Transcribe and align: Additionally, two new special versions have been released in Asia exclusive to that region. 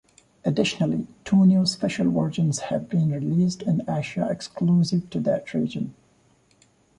Additionally, 0.43 1.05
two 1.25 1.45
new 1.45 1.63
special 1.67 2.09
versions 2.09 2.57
have 2.73 2.89
been 2.89 3.11
released 3.11 3.61
in 3.61 3.87
Asia 3.87 4.27
exclusive 4.31 5.07
to 5.11 5.19
that 5.19 5.53
region. 5.53 5.93